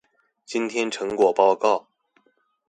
[0.47, 1.85] 今天成果報告